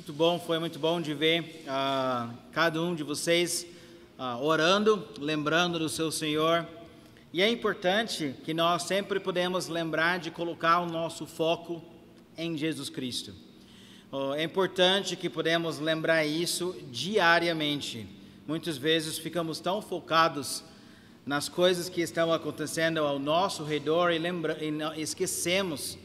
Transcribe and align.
Muito 0.00 0.14
bom, 0.14 0.38
foi 0.40 0.58
muito 0.58 0.78
bom 0.78 0.98
de 0.98 1.12
ver 1.12 1.62
uh, 1.66 2.34
cada 2.52 2.80
um 2.80 2.94
de 2.94 3.02
vocês 3.02 3.66
uh, 4.18 4.42
orando, 4.42 5.06
lembrando 5.18 5.78
do 5.78 5.90
seu 5.90 6.10
Senhor. 6.10 6.66
E 7.34 7.42
é 7.42 7.50
importante 7.50 8.34
que 8.42 8.54
nós 8.54 8.84
sempre 8.84 9.20
podemos 9.20 9.68
lembrar 9.68 10.18
de 10.18 10.30
colocar 10.30 10.80
o 10.80 10.86
nosso 10.86 11.26
foco 11.26 11.84
em 12.34 12.56
Jesus 12.56 12.88
Cristo. 12.88 13.34
Uh, 14.10 14.32
é 14.32 14.42
importante 14.42 15.16
que 15.16 15.28
podemos 15.28 15.78
lembrar 15.78 16.24
isso 16.24 16.74
diariamente. 16.90 18.08
Muitas 18.48 18.78
vezes 18.78 19.18
ficamos 19.18 19.60
tão 19.60 19.82
focados 19.82 20.64
nas 21.26 21.46
coisas 21.46 21.90
que 21.90 22.00
estão 22.00 22.32
acontecendo 22.32 23.00
ao 23.00 23.18
nosso 23.18 23.64
redor 23.64 24.12
e, 24.12 24.18
lembra, 24.18 24.56
e 24.64 25.02
esquecemos 25.02 25.98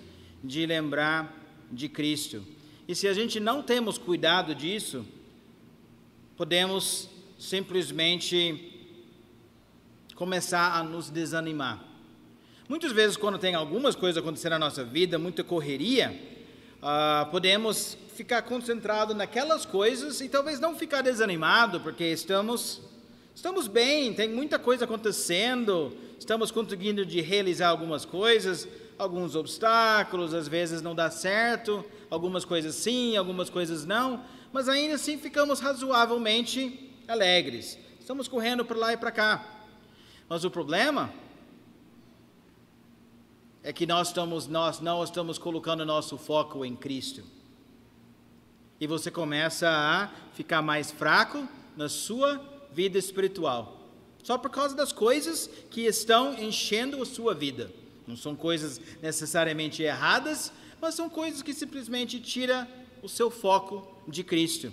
de 0.44 0.66
lembrar 0.66 1.34
de 1.72 1.88
Cristo. 1.88 2.55
E 2.88 2.94
se 2.94 3.08
a 3.08 3.14
gente 3.14 3.40
não 3.40 3.64
temos 3.64 3.98
cuidado 3.98 4.54
disso, 4.54 5.04
podemos 6.38 7.10
simplesmente 7.40 8.94
começar 10.14 10.78
a 10.78 10.84
nos 10.84 11.10
desanimar. 11.10 11.84
Muitas 12.70 12.92
vezes, 12.92 13.18
quando 13.18 13.40
tem 13.40 13.56
algumas 13.56 13.96
coisas 13.96 14.22
acontecendo 14.22 14.52
na 14.52 14.60
nossa 14.60 14.84
vida, 14.84 15.18
muita 15.18 15.44
correria, 15.44 16.16
uh, 16.78 17.30
podemos 17.32 17.98
ficar 18.16 18.44
concentrado 18.44 19.16
naquelas 19.16 19.66
coisas 19.66 20.22
e 20.22 20.30
talvez 20.30 20.60
não 20.60 20.76
ficar 20.76 21.02
desanimado, 21.02 21.82
porque 21.82 22.04
estamos 22.04 22.82
estamos 23.34 23.68
bem, 23.68 24.14
tem 24.14 24.30
muita 24.30 24.60
coisa 24.60 24.86
acontecendo, 24.86 25.92
estamos 26.20 26.52
conseguindo 26.52 27.04
de 27.04 27.20
realizar 27.20 27.68
algumas 27.68 28.06
coisas, 28.06 28.68
alguns 28.98 29.36
obstáculos, 29.36 30.34
às 30.34 30.48
vezes 30.48 30.82
não 30.82 30.96
dá 30.96 31.10
certo, 31.10 31.84
algumas 32.10 32.46
coisas 32.46 32.76
sim, 32.76 33.16
algumas 33.16 33.50
coisas 33.50 33.86
não, 33.86 34.24
mas 34.52 34.70
ainda 34.70 34.96
assim 34.96 35.18
ficamos 35.18 35.60
razoavelmente 35.60 36.92
alegres. 37.08 37.78
Estamos 38.00 38.28
correndo 38.28 38.64
para 38.64 38.78
lá 38.78 38.94
e 38.94 38.98
para 38.98 39.12
cá. 39.12 39.46
Mas 40.30 40.44
o 40.44 40.52
problema 40.52 41.12
é 43.64 43.74
que 43.74 43.86
nós, 43.86 44.10
estamos, 44.10 44.48
nós 44.48 44.80
não 44.80 45.04
estamos 45.04 45.38
colocando 45.38 45.86
nosso 45.86 46.18
foco 46.18 46.64
em 46.64 46.76
Cristo. 46.76 47.24
E 48.80 48.88
você 48.88 49.10
começa 49.10 49.70
a 49.70 50.10
ficar 50.34 50.62
mais 50.62 50.92
fraco 50.92 51.48
na 51.76 51.90
sua 51.90 52.42
vida 52.72 52.98
espiritual. 52.98 53.80
Só 54.24 54.38
por 54.38 54.52
causa 54.52 54.76
das 54.76 54.92
coisas 54.92 55.50
que 55.70 55.82
estão 55.82 56.34
enchendo 56.34 57.02
a 57.02 57.06
sua 57.06 57.34
vida. 57.34 57.72
Não 58.08 58.16
são 58.16 58.36
coisas 58.36 58.80
necessariamente 59.02 59.82
erradas, 59.82 60.52
mas 60.80 60.96
são 60.96 61.10
coisas 61.10 61.42
que 61.42 61.54
simplesmente 61.54 62.20
tira 62.20 62.68
o 63.02 63.10
seu 63.10 63.32
foco 63.32 63.88
de 64.08 64.24
Cristo. 64.24 64.72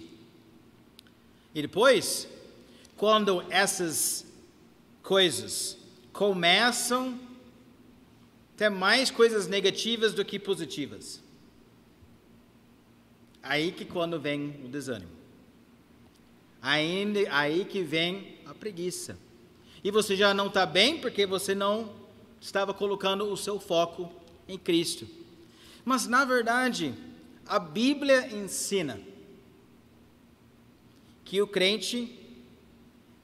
E 1.55 1.63
depois, 1.63 2.29
quando 2.97 3.45
essas 3.51 4.27
coisas 5.03 5.77
começam 6.13 7.19
a 8.55 8.57
ter 8.57 8.69
mais 8.69 9.11
coisas 9.11 9.47
negativas 9.47 10.13
do 10.15 10.25
que 10.25 10.39
positivas, 10.39 11.23
aí 13.43 13.73
que 13.73 13.85
quando 13.85 14.21
vem 14.21 14.61
o 14.65 14.69
desânimo. 14.69 15.11
Aí, 16.61 17.27
aí 17.29 17.65
que 17.65 17.83
vem 17.83 18.39
a 18.47 18.55
preguiça. 18.55 19.19
E 19.83 19.91
você 19.91 20.15
já 20.15 20.33
não 20.33 20.47
está 20.47 20.65
bem 20.65 21.01
porque 21.01 21.27
você 21.27 21.55
não 21.55 22.02
estava 22.43 22.75
colocando 22.75 23.25
o 23.25 23.37
seu 23.37 23.61
foco 23.61 24.13
em 24.49 24.59
Cristo. 24.59 25.07
Mas, 25.85 26.09
na 26.09 26.25
verdade, 26.25 26.93
a 27.47 27.59
Bíblia 27.59 28.27
ensina 28.35 29.01
que 31.25 31.41
o 31.41 31.47
crente 31.47 32.19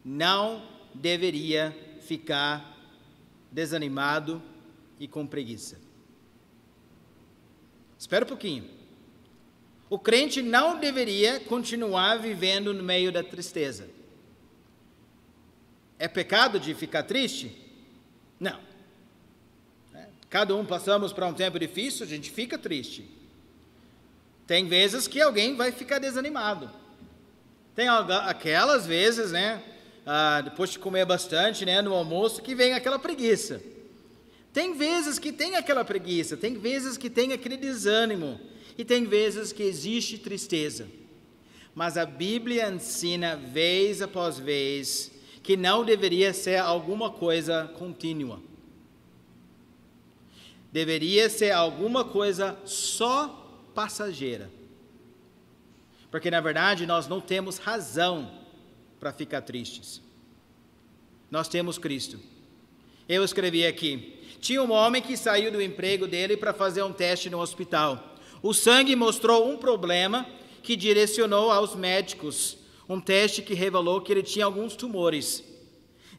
não 0.05 0.63
deveria 0.95 1.77
ficar 2.01 2.77
desanimado 3.51 4.41
e 5.01 5.09
com 5.09 5.27
preguiça. 5.27 5.79
Espera 7.99 8.25
um 8.25 8.29
pouquinho. 8.29 8.71
O 9.91 9.99
crente 9.99 10.41
não 10.41 10.79
deveria 10.79 11.41
continuar 11.41 12.19
vivendo 12.19 12.73
no 12.73 12.85
meio 12.85 13.11
da 13.11 13.23
tristeza. 13.25 13.91
É 15.99 16.07
pecado 16.07 16.61
de 16.61 16.73
ficar 16.73 17.03
triste? 17.03 17.57
Não. 18.39 18.68
Cada 20.31 20.55
um 20.55 20.65
passamos 20.65 21.13
por 21.13 21.25
um 21.25 21.33
tempo 21.33 21.59
difícil, 21.59 22.05
a 22.05 22.09
gente 22.09 22.31
fica 22.31 22.59
triste. 22.59 23.09
Tem 24.47 24.67
vezes 24.67 25.09
que 25.09 25.21
alguém 25.21 25.57
vai 25.57 25.73
ficar 25.73 25.99
desanimado. 25.99 26.71
Tem 27.75 27.89
aquelas 27.89 28.87
vezes, 28.87 29.31
né, 29.33 29.63
ah, 30.05 30.41
depois 30.43 30.71
de 30.71 30.79
comer 30.79 31.07
bastante, 31.07 31.65
né, 31.65 31.81
no 31.81 31.95
almoço, 31.95 32.43
que 32.43 32.55
vem 32.55 32.75
aquela 32.75 32.99
preguiça. 32.99 33.63
Tem 34.53 34.75
vezes 34.75 35.19
que 35.19 35.33
tem 35.33 35.57
aquela 35.57 35.85
preguiça, 35.85 36.37
tem 36.37 36.59
vezes 36.59 36.97
que 36.97 37.09
tem 37.09 37.33
aquele 37.33 37.57
desânimo, 37.57 38.41
e 38.77 38.85
tem 38.85 39.05
vezes 39.05 39.53
que 39.53 39.63
existe 39.63 40.19
tristeza. 40.19 40.87
Mas 41.75 41.97
a 41.97 42.05
Bíblia 42.05 42.69
ensina, 42.69 43.37
vez 43.37 44.03
após 44.03 44.39
vez, 44.39 45.11
que 45.43 45.57
não 45.57 45.85
deveria 45.85 46.35
ser 46.35 46.59
alguma 46.59 47.11
coisa 47.11 47.71
contínua 47.79 48.48
deveria 50.73 51.29
ser 51.29 51.51
alguma 51.51 52.05
coisa 52.05 52.59
só 52.65 53.71
passageira. 53.75 54.51
Porque 56.11 56.31
na 56.31 56.41
verdade 56.41 56.87
nós 56.87 57.07
não 57.07 57.21
temos 57.21 57.59
razão 57.59 58.31
para 58.99 59.13
ficar 59.13 59.43
tristes. 59.43 60.03
Nós 61.31 61.49
temos 61.49 61.79
Cristo. 61.79 62.19
Eu 63.09 63.23
escrevi 63.23 63.67
aqui: 63.67 64.19
tinha 64.41 64.63
um 64.63 64.73
homem 64.73 65.03
que 65.03 65.17
saiu 65.17 65.53
do 65.53 65.61
emprego 65.61 66.07
dele 66.07 66.37
para 66.37 66.55
fazer 66.55 66.83
um 66.83 66.93
teste 66.93 67.29
no 67.29 67.41
hospital. 67.41 68.17
O 68.43 68.55
sangue 68.55 68.97
mostrou 68.97 69.51
um 69.51 69.57
problema 69.57 70.27
que 70.63 70.77
direcionou 70.77 71.51
aos 71.51 71.75
médicos 71.75 72.59
um 72.89 73.01
teste 73.01 73.43
que 73.43 73.53
revelou 73.53 74.01
que 74.01 74.11
ele 74.11 74.23
tinha 74.23 74.47
alguns 74.47 74.75
tumores. 74.75 75.45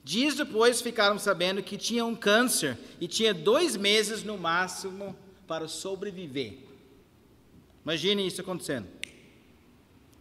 Dias 0.03 0.35
depois 0.35 0.81
ficaram 0.81 1.19
sabendo 1.19 1.61
que 1.61 1.77
tinha 1.77 2.05
um 2.05 2.15
câncer 2.15 2.77
e 2.99 3.07
tinha 3.07 3.33
dois 3.33 3.75
meses 3.75 4.23
no 4.23 4.37
máximo 4.37 5.15
para 5.47 5.67
sobreviver. 5.67 6.57
Imagine 7.83 8.25
isso 8.25 8.41
acontecendo. 8.41 8.87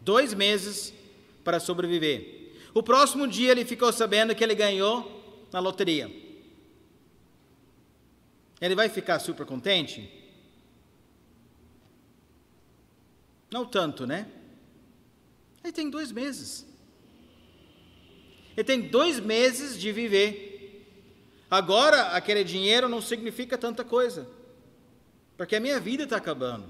Dois 0.01 0.35
meses 0.35 0.93
para 1.45 1.61
sobreviver. 1.61 2.55
O 2.75 2.83
próximo 2.83 3.27
dia 3.27 3.51
ele 3.51 3.65
ficou 3.65 3.93
sabendo 3.93 4.35
que 4.35 4.45
ele 4.45 4.55
ganhou 4.55 5.47
na 5.53 5.61
loteria. 5.61 6.11
Ele 8.61 8.75
vai 8.75 8.89
ficar 8.89 9.19
super 9.19 9.47
contente? 9.47 10.11
Não 13.51 13.65
tanto, 13.65 14.07
né? 14.07 14.31
Ele 15.63 15.73
tem 15.73 15.89
dois 15.89 16.13
meses. 16.13 16.68
Ele 18.59 18.65
tem 18.65 18.81
dois 18.81 19.21
meses 19.21 19.79
de 19.79 19.93
viver. 19.93 20.85
Agora, 21.49 22.09
aquele 22.09 22.43
dinheiro 22.43 22.89
não 22.89 23.01
significa 23.01 23.57
tanta 23.57 23.85
coisa, 23.85 24.29
porque 25.37 25.55
a 25.55 25.61
minha 25.61 25.79
vida 25.79 26.03
está 26.03 26.17
acabando. 26.17 26.67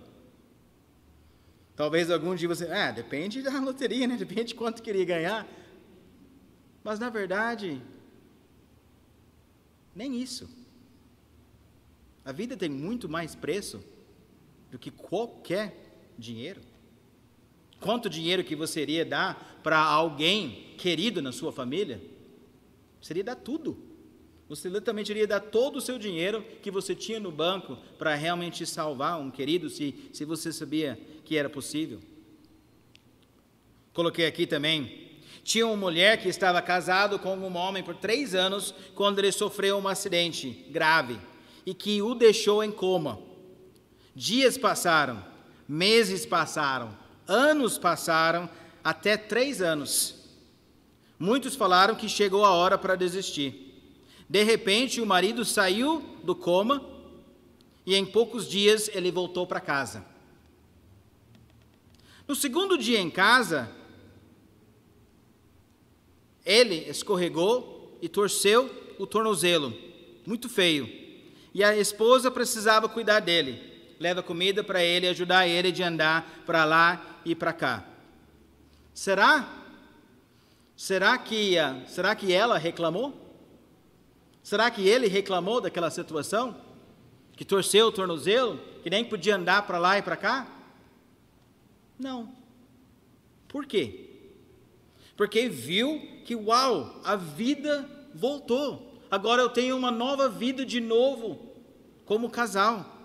Talvez 1.75 2.11
algum 2.11 2.35
dia 2.35 2.47
você, 2.47 2.71
ah, 2.71 2.91
depende 2.91 3.41
da 3.41 3.59
loteria, 3.59 4.07
né? 4.07 4.17
Depende 4.21 4.49
de 4.49 4.55
quanto 4.55 4.83
queria 4.83 5.05
ganhar. 5.07 5.49
Mas 6.85 6.99
na 6.99 7.09
verdade, 7.09 7.81
nem 9.95 10.21
isso. 10.21 10.47
A 12.23 12.33
vida 12.33 12.55
tem 12.55 12.69
muito 12.69 13.09
mais 13.09 13.35
preço 13.35 13.83
do 14.71 14.79
que 14.79 14.91
qualquer 14.91 15.75
dinheiro. 16.19 16.61
Quanto 17.81 18.11
dinheiro 18.11 18.43
que 18.43 18.57
você 18.57 18.83
iria 18.83 19.05
dar 19.05 19.61
para 19.63 19.79
alguém 19.79 20.75
querido 20.77 21.23
na 21.23 21.33
sua 21.33 21.53
família? 21.53 22.01
Seria 23.01 23.23
dar 23.23 23.37
tudo. 23.37 23.79
Você 24.49 24.69
literalmente 24.69 25.13
iria 25.13 25.27
dar 25.27 25.41
todo 25.41 25.77
o 25.77 25.81
seu 25.81 25.99
dinheiro 25.99 26.43
que 26.63 26.71
você 26.71 26.95
tinha 26.95 27.21
no 27.21 27.31
banco 27.31 27.77
para 27.99 28.15
realmente 28.15 28.65
salvar 28.65 29.21
um 29.21 29.31
querido, 29.31 29.69
se, 29.69 29.95
se 30.13 30.25
você 30.25 30.53
sabia 30.53 30.99
que 31.25 31.37
era 31.37 31.51
possível. 31.51 32.01
Coloquei 33.93 34.27
aqui 34.27 34.47
também. 34.47 35.07
Tinha 35.45 35.67
uma 35.67 35.77
mulher 35.77 36.21
que 36.21 36.29
estava 36.29 36.61
casado 36.63 37.19
com 37.19 37.37
um 37.37 37.57
homem 37.57 37.83
por 37.83 37.95
três 37.95 38.35
anos 38.35 38.75
quando 38.95 39.19
ele 39.19 39.33
sofreu 39.33 39.77
um 39.79 39.87
acidente 39.87 40.67
grave 40.71 41.19
e 41.65 41.75
que 41.75 42.01
o 42.01 42.15
deixou 42.15 42.65
em 42.65 42.71
coma. 42.71 43.21
Dias 44.15 44.57
passaram, 44.57 45.23
meses 45.69 46.25
passaram, 46.25 46.97
Anos 47.29 47.77
passaram, 47.77 48.49
até 48.83 49.17
três 49.19 49.61
anos. 49.61 50.15
Muitos 51.19 51.55
falaram 51.55 51.95
que 51.95 52.09
chegou 52.09 52.43
a 52.45 52.53
hora 52.53 52.79
para 52.79 52.97
desistir. 52.97 53.67
De 54.27 54.43
repente, 54.43 55.01
o 55.01 55.07
marido 55.07 55.45
saiu 55.45 56.01
do 56.25 56.35
coma 56.35 56.83
e 57.85 57.95
em 57.95 58.07
poucos 58.07 58.49
dias 58.49 58.89
ele 58.95 59.11
voltou 59.11 59.47
para 59.47 59.61
casa. 59.61 60.07
No 62.27 62.35
segundo 62.35 62.79
dia 62.79 62.99
em 62.99 63.11
casa, 63.11 63.71
ele 66.47 66.77
escorregou 66.89 67.99
e 68.01 68.09
torceu 68.09 68.71
o 68.99 69.07
tornozelo, 69.07 69.75
muito 70.27 70.49
feio. 70.49 70.89
E 71.53 71.63
a 71.63 71.77
esposa 71.77 72.31
precisava 72.31 72.89
cuidar 72.89 73.21
dele. 73.21 73.68
Leva 73.99 74.23
comida 74.23 74.63
para 74.63 74.83
ele, 74.83 75.09
ajudar 75.09 75.47
ele 75.47 75.73
de 75.73 75.83
andar 75.83 76.43
para 76.47 76.65
lá 76.65 77.21
e 77.25 77.35
para 77.35 77.53
cá. 77.53 77.85
Será? 78.95 79.49
Será 80.77 81.19
que, 81.19 81.57
será 81.87 82.15
que 82.15 82.33
ela 82.33 82.57
reclamou? 82.57 83.13
Será 84.43 84.71
que 84.71 84.89
ele 84.89 85.09
reclamou 85.09 85.61
daquela 85.61 85.91
situação? 85.91 86.57
Que 87.37 87.45
torceu 87.45 87.89
o 87.89 87.93
tornozelo? 87.93 88.59
Que 88.83 88.91
nem 88.91 89.05
podia 89.05 89.37
andar 89.37 89.67
para 89.67 89.79
lá 89.79 89.99
e 89.99 90.03
para 90.03 90.17
cá? 90.17 90.47
Não. 91.99 92.33
Por 93.49 93.67
quê? 93.67 94.09
Porque 95.17 95.49
viu 95.49 96.01
que, 96.25 96.37
uau, 96.37 97.01
a 97.05 97.17
vida 97.17 97.89
voltou. 98.15 99.03
Agora 99.11 99.43
eu 99.43 99.49
tenho 99.49 99.77
uma 99.77 99.91
nova 99.91 100.29
vida 100.29 100.65
de 100.65 100.81
novo, 100.81 101.55
como 102.05 102.31
casal. 102.31 102.98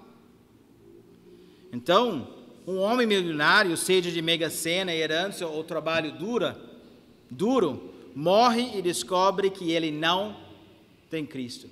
Então, 1.74 2.28
um 2.68 2.78
homem 2.78 3.08
milionário, 3.08 3.76
seja 3.76 4.12
de 4.12 4.22
mega 4.22 4.48
cena, 4.48 4.94
herança 4.94 5.48
ou 5.48 5.64
trabalho 5.64 6.12
dura, 6.12 6.56
duro, 7.32 7.92
morre 8.16 8.78
e 8.78 8.82
descobre 8.82 9.50
que 9.50 9.72
ele 9.72 9.90
não 9.90 10.38
tem 11.10 11.26
Cristo. 11.26 11.68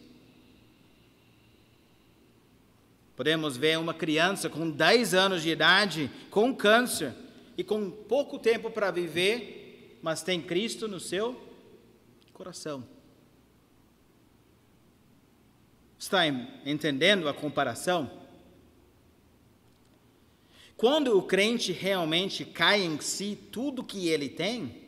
Podemos 3.16 3.56
ver 3.56 3.78
uma 3.78 3.94
criança 3.94 4.50
com 4.50 4.72
10 4.72 5.14
anos 5.14 5.44
de 5.44 5.52
idade, 5.52 6.10
com 6.32 6.56
câncer 6.56 7.14
e 7.56 7.64
com 7.64 7.92
pouco 7.92 8.40
tempo 8.40 8.72
para 8.72 8.90
viver, 8.90 10.00
mas 10.02 10.24
tem 10.24 10.42
Cristo 10.42 10.88
no 10.88 11.00
seu 11.00 11.40
coração. 12.34 12.84
Está 16.00 16.26
entendendo 16.66 17.30
a 17.30 17.34
comparação? 17.36 18.21
Quando 20.82 21.16
o 21.16 21.22
crente 21.22 21.72
realmente 21.72 22.44
cai 22.44 22.82
em 22.82 23.00
si 23.00 23.38
tudo 23.52 23.84
que 23.84 24.08
ele 24.08 24.28
tem, 24.28 24.82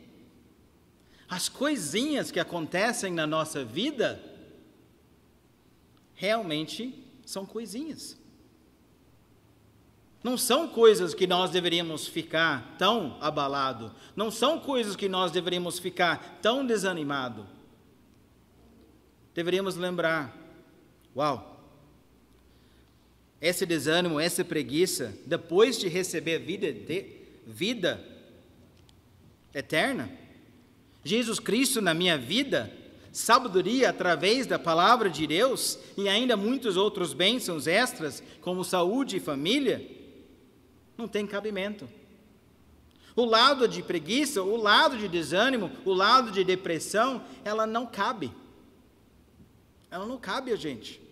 as 1.28 1.48
coisinhas 1.48 2.32
que 2.32 2.40
acontecem 2.40 3.12
na 3.12 3.28
nossa 3.28 3.64
vida 3.64 4.20
realmente 6.12 7.00
são 7.24 7.46
coisinhas. 7.46 8.18
Não 10.20 10.36
são 10.36 10.66
coisas 10.66 11.14
que 11.14 11.28
nós 11.28 11.52
deveríamos 11.52 12.08
ficar 12.08 12.74
tão 12.76 13.16
abalado, 13.20 13.94
não 14.16 14.32
são 14.32 14.58
coisas 14.58 14.96
que 14.96 15.08
nós 15.08 15.30
deveríamos 15.30 15.78
ficar 15.78 16.40
tão 16.42 16.66
desanimado. 16.66 17.46
Deveríamos 19.32 19.76
lembrar, 19.76 20.36
uau, 21.14 21.53
esse 23.44 23.66
desânimo, 23.66 24.18
essa 24.18 24.42
preguiça, 24.42 25.14
depois 25.26 25.78
de 25.78 25.86
receber 25.86 26.38
vida, 26.38 26.72
de, 26.72 27.04
vida 27.46 28.02
eterna, 29.52 30.10
Jesus 31.04 31.38
Cristo 31.38 31.82
na 31.82 31.92
minha 31.92 32.16
vida, 32.16 32.72
sabedoria 33.12 33.90
através 33.90 34.46
da 34.46 34.58
palavra 34.58 35.10
de 35.10 35.26
Deus 35.26 35.78
e 35.94 36.08
ainda 36.08 36.38
muitos 36.38 36.78
outros 36.78 37.12
bênçãos 37.12 37.66
extras, 37.66 38.22
como 38.40 38.64
saúde 38.64 39.18
e 39.18 39.20
família, 39.20 39.86
não 40.96 41.06
tem 41.06 41.26
cabimento. 41.26 41.86
O 43.14 43.26
lado 43.26 43.68
de 43.68 43.82
preguiça, 43.82 44.42
o 44.42 44.56
lado 44.56 44.96
de 44.96 45.06
desânimo, 45.06 45.70
o 45.84 45.92
lado 45.92 46.30
de 46.30 46.42
depressão, 46.44 47.22
ela 47.44 47.66
não 47.66 47.84
cabe. 47.84 48.32
Ela 49.90 50.06
não 50.06 50.16
cabe 50.16 50.50
a 50.50 50.56
gente. 50.56 51.03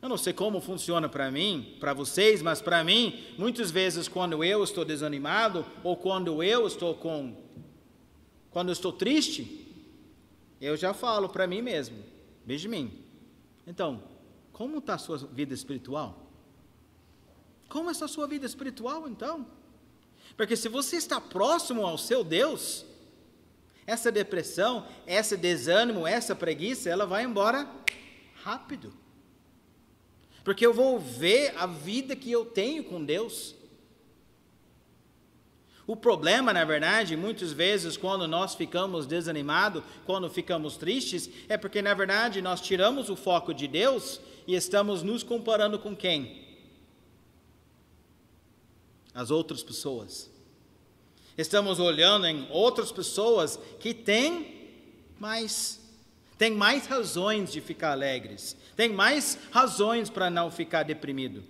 Eu 0.00 0.08
não 0.08 0.16
sei 0.16 0.32
como 0.32 0.60
funciona 0.60 1.08
para 1.08 1.30
mim, 1.30 1.76
para 1.80 1.94
vocês, 1.94 2.42
mas 2.42 2.60
para 2.60 2.84
mim, 2.84 3.24
muitas 3.38 3.70
vezes 3.70 4.08
quando 4.08 4.44
eu 4.44 4.62
estou 4.62 4.84
desanimado 4.84 5.64
ou 5.82 5.96
quando 5.96 6.42
eu 6.42 6.66
estou 6.66 6.94
com 6.94 7.44
quando 8.50 8.68
eu 8.68 8.72
estou 8.72 8.92
triste, 8.92 9.66
eu 10.60 10.76
já 10.76 10.94
falo 10.94 11.28
para 11.28 11.46
mim 11.46 11.60
mesmo, 11.60 12.02
veja 12.44 12.68
mim. 12.68 13.04
Então, 13.66 14.02
como 14.52 14.78
está 14.78 14.94
a 14.94 14.98
sua 14.98 15.18
vida 15.18 15.52
espiritual? 15.52 16.30
Como 17.68 17.90
está 17.90 18.06
a 18.06 18.08
sua 18.08 18.26
vida 18.26 18.46
espiritual 18.46 19.08
então? 19.08 19.46
Porque 20.36 20.56
se 20.56 20.68
você 20.68 20.96
está 20.96 21.20
próximo 21.20 21.84
ao 21.86 21.98
seu 21.98 22.24
Deus, 22.24 22.86
essa 23.86 24.10
depressão, 24.10 24.86
esse 25.06 25.36
desânimo, 25.36 26.06
essa 26.06 26.34
preguiça, 26.34 26.88
ela 26.88 27.06
vai 27.06 27.24
embora 27.24 27.68
rápido. 28.42 28.92
Porque 30.46 30.64
eu 30.64 30.72
vou 30.72 30.98
ver 30.98 31.52
a 31.58 31.66
vida 31.66 32.16
que 32.16 32.32
eu 32.32 32.46
tenho 32.46 32.84
com 32.84 33.04
Deus. 33.04 33.54
O 35.86 35.94
problema, 35.94 36.54
na 36.54 36.64
verdade, 36.64 37.14
muitas 37.18 37.52
vezes, 37.52 37.98
quando 37.98 38.26
nós 38.26 38.54
ficamos 38.54 39.06
desanimados, 39.06 39.84
quando 40.06 40.30
ficamos 40.30 40.78
tristes, 40.78 41.28
é 41.50 41.58
porque, 41.58 41.82
na 41.82 41.92
verdade, 41.92 42.40
nós 42.40 42.62
tiramos 42.62 43.10
o 43.10 43.16
foco 43.16 43.52
de 43.52 43.68
Deus 43.68 44.22
e 44.46 44.54
estamos 44.54 45.02
nos 45.02 45.22
comparando 45.22 45.78
com 45.78 45.94
quem? 45.94 46.46
as 49.16 49.30
outras 49.30 49.62
pessoas. 49.62 50.30
Estamos 51.38 51.80
olhando 51.80 52.26
em 52.26 52.46
outras 52.50 52.92
pessoas 52.92 53.58
que 53.80 53.94
têm 53.94 54.68
mais, 55.18 55.80
têm 56.38 56.52
mais 56.52 56.86
razões 56.86 57.52
de 57.52 57.60
ficar 57.60 57.92
alegres, 57.92 58.56
têm 58.76 58.90
mais 58.90 59.38
razões 59.50 60.10
para 60.10 60.30
não 60.30 60.50
ficar 60.50 60.82
deprimido. 60.82 61.42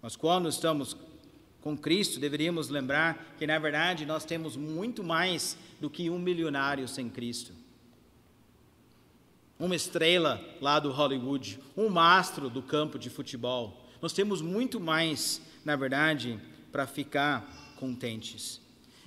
Mas 0.00 0.16
quando 0.16 0.48
estamos 0.48 0.96
com 1.60 1.76
Cristo, 1.76 2.20
deveríamos 2.20 2.68
lembrar 2.68 3.34
que, 3.36 3.46
na 3.46 3.58
verdade, 3.58 4.06
nós 4.06 4.24
temos 4.24 4.56
muito 4.56 5.02
mais 5.02 5.56
do 5.80 5.90
que 5.90 6.08
um 6.08 6.18
milionário 6.18 6.86
sem 6.86 7.08
Cristo. 7.08 7.52
Uma 9.58 9.74
estrela 9.74 10.40
lá 10.60 10.78
do 10.78 10.92
Hollywood, 10.92 11.58
um 11.76 11.88
mastro 11.88 12.48
do 12.48 12.62
campo 12.62 12.96
de 12.96 13.10
futebol. 13.10 13.84
Nós 14.00 14.12
temos 14.12 14.40
muito 14.40 14.78
mais 14.78 15.42
na 15.68 15.76
verdade, 15.76 16.40
para 16.72 16.86
ficar 16.86 17.74
contentes. 17.76 18.58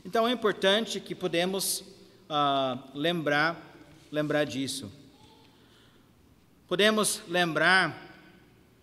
Então 0.06 0.28
é 0.28 0.32
importante 0.32 1.00
que 1.00 1.16
podemos 1.16 1.84
uh, 2.32 2.80
lembrar, 2.94 3.62
lembrar 4.10 4.46
disso. 4.46 4.90
Podemos 6.68 7.22
lembrar 7.28 8.10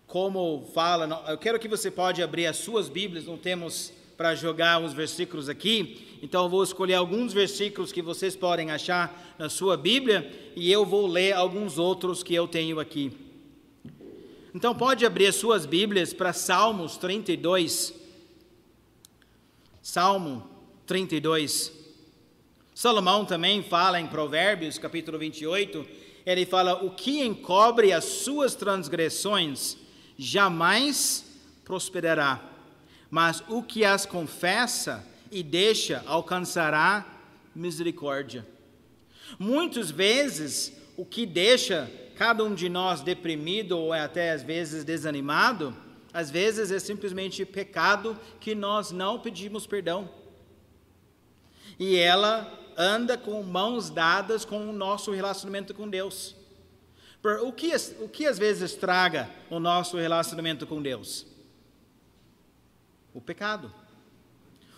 como 0.05 0.69
fala. 0.73 1.25
Eu 1.27 1.37
quero 1.37 1.59
que 1.59 1.67
você 1.67 1.89
pode 1.89 2.21
abrir 2.21 2.45
as 2.45 2.57
suas 2.57 2.87
Bíblias. 2.87 3.25
Não 3.25 3.37
temos 3.37 3.91
para 4.15 4.35
jogar 4.35 4.83
os 4.83 4.93
versículos 4.93 5.47
aqui, 5.47 6.19
então 6.21 6.43
eu 6.43 6.49
vou 6.49 6.61
escolher 6.61 6.95
alguns 6.95 7.31
versículos 7.31 7.93
que 7.93 8.01
vocês 8.01 8.35
podem 8.35 8.69
achar 8.69 9.35
na 9.39 9.47
sua 9.47 9.77
Bíblia 9.77 10.29
e 10.57 10.69
eu 10.69 10.85
vou 10.85 11.07
ler 11.07 11.31
alguns 11.31 11.77
outros 11.77 12.21
que 12.21 12.35
eu 12.35 12.45
tenho 12.45 12.81
aqui. 12.81 13.13
Então 14.53 14.75
pode 14.75 15.05
abrir 15.05 15.27
as 15.27 15.35
suas 15.35 15.65
Bíblias 15.65 16.11
para 16.11 16.33
Salmos 16.33 16.97
32. 16.97 17.93
Salmo 19.81 20.45
32. 20.85 21.78
Salomão 22.79 23.25
também 23.25 23.61
fala 23.61 23.99
em 23.99 24.07
Provérbios, 24.07 24.77
capítulo 24.77 25.19
28, 25.19 25.85
ele 26.25 26.45
fala: 26.45 26.81
O 26.81 26.91
que 26.91 27.21
encobre 27.21 27.91
as 27.91 28.05
suas 28.05 28.55
transgressões 28.55 29.75
jamais 30.17 31.25
prosperará, 31.65 32.41
mas 33.11 33.43
o 33.49 33.61
que 33.61 33.83
as 33.83 34.05
confessa 34.05 35.05
e 35.29 35.43
deixa 35.43 36.01
alcançará 36.05 37.05
misericórdia. 37.53 38.47
Muitas 39.37 39.91
vezes, 39.91 40.71
o 40.95 41.03
que 41.03 41.25
deixa 41.25 41.91
cada 42.15 42.45
um 42.45 42.55
de 42.55 42.69
nós 42.69 43.01
deprimido 43.01 43.77
ou 43.77 43.91
até 43.91 44.31
às 44.31 44.41
vezes 44.41 44.85
desanimado, 44.85 45.75
às 46.13 46.31
vezes 46.31 46.71
é 46.71 46.79
simplesmente 46.79 47.43
pecado 47.43 48.17
que 48.39 48.55
nós 48.55 48.89
não 48.89 49.19
pedimos 49.19 49.67
perdão. 49.67 50.09
E 51.77 51.97
ela 51.97 52.57
anda 52.81 53.17
com 53.17 53.43
mãos 53.43 53.89
dadas 53.89 54.45
com 54.45 54.69
o 54.69 54.71
nosso 54.71 55.11
relacionamento 55.11 55.73
com 55.73 55.89
Deus. 55.89 56.33
O 57.43 57.51
que, 57.51 57.73
o 57.99 58.07
que 58.07 58.25
às 58.25 58.39
vezes 58.39 58.71
estraga 58.71 59.29
o 59.49 59.59
nosso 59.59 59.97
relacionamento 59.97 60.65
com 60.65 60.81
Deus? 60.81 61.27
O 63.13 63.19
pecado. 63.19 63.69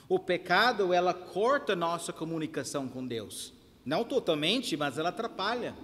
O 0.10 0.18
pecado, 0.18 0.92
ela 0.92 1.14
corta 1.14 1.76
nossa 1.76 2.12
comunicação 2.12 2.88
com 2.88 3.06
Deus. 3.06 3.54
Não 3.86 4.04
totalmente, 4.04 4.76
mas 4.76 4.98
ela 4.98 5.10
atrapalha. 5.10 5.76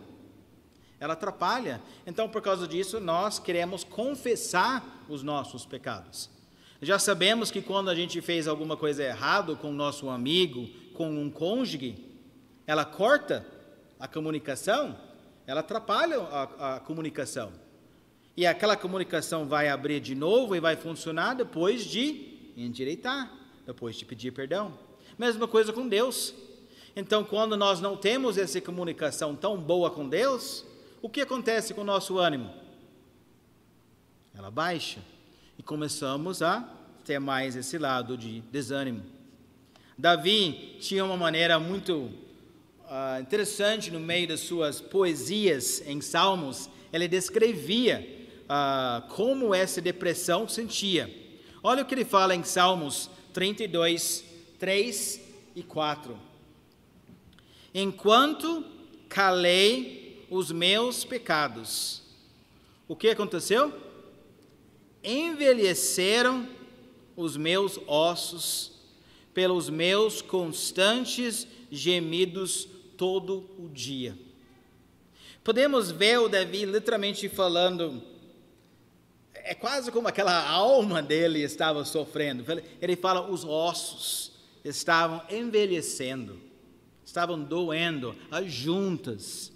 ela 0.99 1.13
atrapalha. 1.13 1.79
Então, 2.07 2.27
por 2.27 2.41
causa 2.41 2.67
disso, 2.67 2.99
nós 2.99 3.37
queremos 3.37 3.83
confessar 3.83 5.05
os 5.07 5.21
nossos 5.21 5.67
pecados. 5.67 6.31
Já 6.81 6.97
sabemos 6.97 7.51
que 7.51 7.61
quando 7.61 7.89
a 7.89 7.95
gente 7.95 8.19
fez 8.21 8.47
alguma 8.47 8.75
coisa 8.75 9.03
errada 9.03 9.55
com 9.55 9.71
nosso 9.71 10.09
amigo, 10.09 10.67
com 10.93 11.09
um 11.09 11.29
cônjuge, 11.29 12.06
ela 12.67 12.83
corta 12.83 13.45
a 13.97 14.09
comunicação, 14.09 14.99
ela 15.47 15.61
atrapalha 15.61 16.19
a, 16.19 16.75
a 16.75 16.79
comunicação. 16.81 17.53
E 18.35 18.45
aquela 18.45 18.75
comunicação 18.75 19.47
vai 19.47 19.69
abrir 19.69 20.01
de 20.01 20.13
novo 20.13 20.53
e 20.53 20.59
vai 20.59 20.75
funcionar 20.75 21.33
depois 21.33 21.85
de 21.85 22.51
endireitar, 22.57 23.31
depois 23.65 23.95
de 23.95 24.05
pedir 24.05 24.31
perdão. 24.31 24.77
Mesma 25.17 25.47
coisa 25.47 25.71
com 25.71 25.87
Deus. 25.87 26.35
Então, 26.95 27.23
quando 27.23 27.55
nós 27.55 27.79
não 27.79 27.95
temos 27.95 28.37
essa 28.37 28.59
comunicação 28.59 29.35
tão 29.35 29.57
boa 29.57 29.89
com 29.89 30.07
Deus, 30.07 30.65
o 31.01 31.09
que 31.09 31.21
acontece 31.21 31.73
com 31.73 31.81
o 31.81 31.85
nosso 31.85 32.19
ânimo? 32.19 32.53
Ela 34.35 34.51
baixa 34.51 34.99
e 35.57 35.63
começamos 35.63 36.41
a 36.41 36.69
ter 37.05 37.17
mais 37.17 37.55
esse 37.55 37.77
lado 37.77 38.17
de 38.17 38.41
desânimo. 38.41 39.03
Davi 39.97 40.77
tinha 40.79 41.03
uma 41.05 41.17
maneira 41.17 41.59
muito 41.59 42.11
uh, 42.87 43.21
interessante 43.21 43.91
no 43.91 43.99
meio 43.99 44.27
das 44.27 44.39
suas 44.39 44.79
poesias 44.79 45.83
em 45.85 46.01
Salmos, 46.01 46.69
ele 46.91 47.07
descrevia 47.07 48.07
uh, 48.43 49.07
como 49.09 49.53
essa 49.53 49.81
depressão 49.81 50.47
sentia. 50.47 51.13
Olha 51.61 51.83
o 51.83 51.85
que 51.85 51.93
ele 51.93 52.05
fala 52.05 52.35
em 52.35 52.43
Salmos 52.43 53.09
32, 53.33 54.23
3 54.57 55.21
e 55.55 55.63
4. 55.63 56.17
Enquanto 57.73 58.65
calei 59.09 60.25
os 60.29 60.51
meus 60.51 61.03
pecados, 61.03 62.01
o 62.87 62.95
que 62.95 63.09
aconteceu? 63.09 63.73
Envelheceram 65.03 66.47
os 67.15 67.35
meus 67.35 67.79
ossos 67.85 68.71
pelos 69.33 69.69
meus 69.69 70.21
constantes 70.21 71.47
gemidos 71.69 72.67
todo 72.97 73.49
o 73.57 73.69
dia. 73.69 74.17
Podemos 75.43 75.91
ver 75.91 76.19
o 76.19 76.27
Davi 76.27 76.65
literalmente 76.65 77.29
falando 77.29 78.03
é 79.47 79.55
quase 79.55 79.91
como 79.93 80.09
aquela 80.09 80.45
alma 80.49 81.01
dele 81.01 81.41
estava 81.41 81.85
sofrendo. 81.85 82.43
Ele 82.81 82.95
fala: 82.97 83.29
os 83.29 83.45
ossos 83.45 84.33
estavam 84.63 85.21
envelhecendo, 85.29 86.37
estavam 87.05 87.41
doendo, 87.41 88.13
as 88.29 88.51
juntas, 88.51 89.53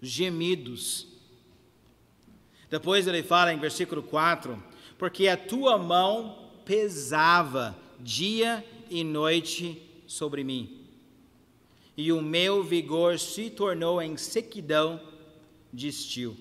gemidos. 0.00 1.06
Depois 2.70 3.06
ele 3.06 3.22
fala 3.22 3.52
em 3.52 3.58
versículo 3.58 4.02
4: 4.02 4.62
Porque 4.96 5.28
a 5.28 5.36
tua 5.36 5.76
mão 5.76 6.52
pesava 6.64 7.76
dia 8.00 8.64
e 8.88 9.04
noite 9.04 9.82
sobre 10.06 10.42
mim, 10.42 10.85
e 11.96 12.12
o 12.12 12.20
meu 12.20 12.62
vigor 12.62 13.18
se 13.18 13.48
tornou 13.48 14.02
em 14.02 14.16
sequidão 14.16 15.00
de 15.72 15.88
estio. 15.88 16.36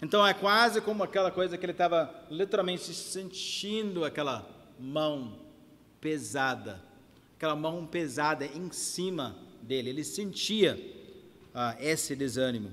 Então 0.00 0.24
é 0.24 0.32
quase 0.32 0.80
como 0.80 1.02
aquela 1.02 1.30
coisa 1.30 1.58
que 1.58 1.64
ele 1.64 1.72
estava 1.72 2.14
literalmente 2.30 2.94
sentindo 2.94 4.04
aquela 4.04 4.48
mão 4.78 5.40
pesada, 6.00 6.80
aquela 7.36 7.56
mão 7.56 7.84
pesada 7.84 8.46
em 8.46 8.70
cima 8.70 9.36
dele. 9.60 9.90
Ele 9.90 10.04
sentia 10.04 10.78
ah, 11.52 11.76
esse 11.80 12.14
desânimo. 12.14 12.70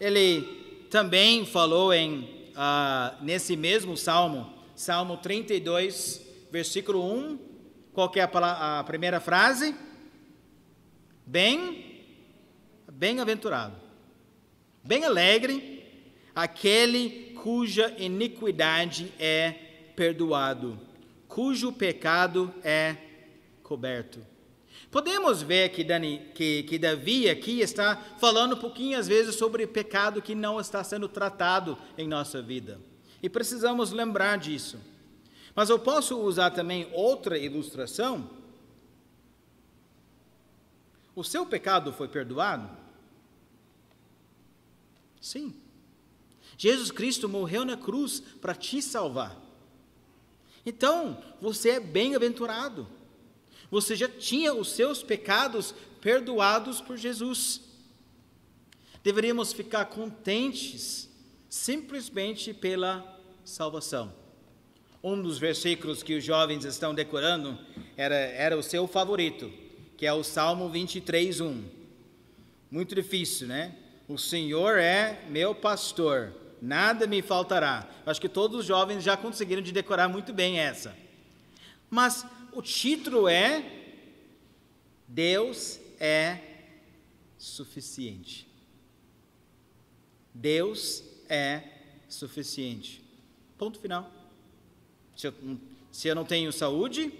Ele 0.00 0.42
também 0.90 1.46
falou 1.46 1.92
em 1.94 2.50
ah, 2.56 3.16
nesse 3.22 3.56
mesmo 3.56 3.96
salmo, 3.96 4.52
Salmo 4.74 5.16
32, 5.18 6.20
versículo 6.50 7.04
1. 7.04 7.38
Qual 7.92 8.10
é 8.16 8.20
a, 8.20 8.80
a 8.80 8.84
primeira 8.84 9.20
frase? 9.20 9.76
Bem, 11.32 12.04
bem-aventurado 12.92 13.74
bem 14.84 15.02
alegre, 15.02 15.82
aquele 16.34 17.32
cuja 17.42 17.94
iniquidade 17.96 19.10
é 19.18 19.52
perdoado, 19.96 20.78
cujo 21.26 21.72
pecado 21.72 22.52
é 22.62 22.96
coberto. 23.62 24.20
Podemos 24.90 25.40
ver 25.40 25.70
que, 25.70 25.82
Dani, 25.82 26.20
que, 26.34 26.64
que 26.64 26.78
Davi 26.78 27.30
aqui 27.30 27.60
está 27.62 27.96
falando 28.18 28.54
um 28.54 28.60
pouquinho, 28.60 28.98
às 28.98 29.08
vezes, 29.08 29.34
sobre 29.34 29.66
pecado 29.66 30.20
que 30.20 30.34
não 30.34 30.60
está 30.60 30.84
sendo 30.84 31.08
tratado 31.08 31.78
em 31.96 32.06
nossa 32.06 32.42
vida. 32.42 32.78
E 33.22 33.30
precisamos 33.30 33.90
lembrar 33.90 34.36
disso. 34.36 34.78
Mas 35.54 35.70
eu 35.70 35.78
posso 35.78 36.20
usar 36.20 36.50
também 36.50 36.90
outra 36.92 37.38
ilustração. 37.38 38.41
O 41.14 41.22
seu 41.22 41.44
pecado 41.44 41.92
foi 41.92 42.08
perdoado? 42.08 42.70
Sim. 45.20 45.54
Jesus 46.56 46.90
Cristo 46.90 47.28
morreu 47.28 47.64
na 47.64 47.76
cruz 47.76 48.20
para 48.40 48.54
te 48.54 48.80
salvar. 48.80 49.40
Então, 50.64 51.22
você 51.40 51.70
é 51.70 51.80
bem-aventurado. 51.80 52.86
Você 53.70 53.96
já 53.96 54.08
tinha 54.08 54.54
os 54.54 54.70
seus 54.70 55.02
pecados 55.02 55.74
perdoados 56.00 56.80
por 56.80 56.96
Jesus. 56.96 57.60
Deveríamos 59.02 59.52
ficar 59.52 59.86
contentes 59.86 61.08
simplesmente 61.48 62.54
pela 62.54 63.18
salvação. 63.44 64.14
Um 65.02 65.20
dos 65.20 65.38
versículos 65.38 66.02
que 66.02 66.14
os 66.14 66.24
jovens 66.24 66.64
estão 66.64 66.94
decorando 66.94 67.58
era, 67.96 68.14
era 68.14 68.56
o 68.56 68.62
seu 68.62 68.86
favorito, 68.86 69.52
que 69.96 70.06
é 70.06 70.12
o 70.12 70.22
Salmo 70.22 70.68
23, 70.68 71.40
1. 71.40 71.64
Muito 72.70 72.94
difícil, 72.94 73.46
né? 73.46 73.76
O 74.08 74.18
Senhor 74.18 74.78
é 74.78 75.24
meu 75.28 75.54
pastor, 75.54 76.34
nada 76.60 77.06
me 77.06 77.22
faltará. 77.22 77.88
Acho 78.04 78.20
que 78.20 78.28
todos 78.28 78.60
os 78.60 78.66
jovens 78.66 79.02
já 79.02 79.16
conseguiram 79.16 79.62
de 79.62 79.72
decorar 79.72 80.08
muito 80.08 80.32
bem 80.32 80.58
essa. 80.58 80.96
Mas 81.90 82.26
o 82.52 82.62
título 82.62 83.28
é 83.28 83.64
Deus 85.06 85.78
é 86.00 86.38
suficiente. 87.36 88.48
Deus 90.32 91.04
é 91.28 91.62
suficiente. 92.08 93.02
Ponto 93.58 93.78
final. 93.78 94.10
Se 95.16 95.26
eu, 95.26 95.34
se 95.90 96.08
eu 96.08 96.14
não 96.14 96.24
tenho 96.24 96.52
saúde, 96.52 97.12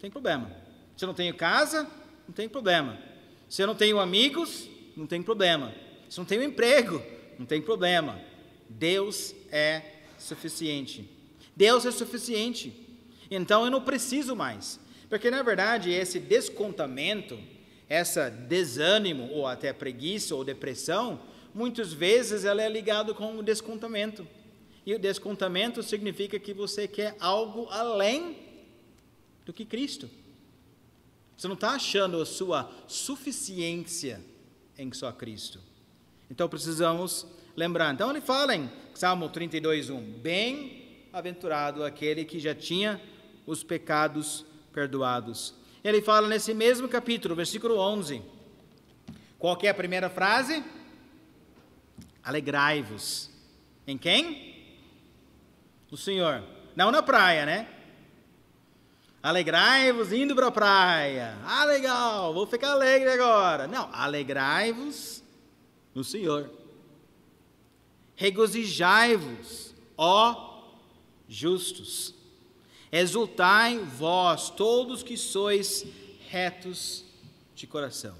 tem 0.00 0.10
problema. 0.10 0.54
Se 0.96 1.04
eu 1.04 1.06
não 1.06 1.14
tenho 1.14 1.34
casa, 1.34 1.90
não 2.32 2.34
tem 2.34 2.48
problema. 2.48 2.98
Se 3.46 3.62
eu 3.62 3.66
não 3.66 3.74
tenho 3.74 4.00
amigos, 4.00 4.66
não 4.96 5.06
tem 5.06 5.22
problema. 5.22 5.74
Se 6.08 6.16
não 6.16 6.24
tem 6.24 6.38
um 6.38 6.44
emprego, 6.44 7.02
não 7.38 7.44
tem 7.44 7.60
problema. 7.60 8.18
Deus 8.70 9.34
é 9.50 9.82
suficiente. 10.18 11.06
Deus 11.54 11.84
é 11.84 11.90
suficiente. 11.90 12.72
Então 13.30 13.66
eu 13.66 13.70
não 13.70 13.82
preciso 13.82 14.34
mais. 14.34 14.80
Porque 15.10 15.30
na 15.30 15.42
verdade 15.42 15.90
esse 15.90 16.18
descontamento, 16.18 17.38
essa 17.86 18.30
desânimo 18.30 19.28
ou 19.30 19.46
até 19.46 19.70
preguiça 19.70 20.34
ou 20.34 20.42
depressão, 20.42 21.20
muitas 21.52 21.92
vezes 21.92 22.46
ela 22.46 22.62
é 22.62 22.68
ligado 22.70 23.14
com 23.14 23.36
o 23.36 23.42
descontamento. 23.42 24.26
E 24.86 24.94
o 24.94 24.98
descontamento 24.98 25.82
significa 25.82 26.38
que 26.38 26.54
você 26.54 26.88
quer 26.88 27.14
algo 27.20 27.68
além 27.68 28.38
do 29.44 29.52
que 29.52 29.66
Cristo. 29.66 30.08
Você 31.36 31.48
não 31.48 31.54
está 31.54 31.70
achando 31.70 32.20
a 32.20 32.26
sua 32.26 32.70
suficiência 32.86 34.20
em 34.78 34.92
só 34.92 35.10
Cristo. 35.12 35.60
Então 36.30 36.48
precisamos 36.48 37.26
lembrar. 37.56 37.92
Então 37.92 38.10
ele 38.10 38.20
fala 38.20 38.54
em 38.54 38.70
Salmo 38.94 39.28
32, 39.28 39.90
1: 39.90 40.00
Bem-aventurado 40.20 41.84
aquele 41.84 42.24
que 42.24 42.38
já 42.38 42.54
tinha 42.54 43.00
os 43.46 43.62
pecados 43.62 44.44
perdoados. 44.72 45.54
Ele 45.82 46.00
fala 46.00 46.28
nesse 46.28 46.54
mesmo 46.54 46.88
capítulo, 46.88 47.34
versículo 47.34 47.76
11. 47.76 48.22
Qual 49.38 49.58
é 49.62 49.68
a 49.68 49.74
primeira 49.74 50.08
frase? 50.08 50.62
Alegrai-vos. 52.22 53.28
Em 53.86 53.98
quem? 53.98 54.54
O 55.90 55.96
Senhor. 55.96 56.44
Não 56.76 56.90
na 56.90 57.02
praia, 57.02 57.44
né? 57.44 57.68
Alegrai-vos 59.22 60.12
indo 60.12 60.34
para 60.34 60.48
a 60.48 60.50
praia. 60.50 61.38
Ah, 61.44 61.64
legal, 61.64 62.34
vou 62.34 62.46
ficar 62.46 62.72
alegre 62.72 63.08
agora. 63.10 63.68
Não, 63.68 63.88
alegrai-vos 63.92 65.22
no 65.94 66.02
Senhor. 66.02 66.50
Regozijai-vos, 68.16 69.74
ó 69.96 70.52
justos. 71.28 72.14
Exultai 72.90 73.78
vós, 73.78 74.50
todos 74.50 75.02
que 75.02 75.16
sois 75.16 75.86
retos 76.28 77.04
de 77.54 77.66
coração. 77.66 78.16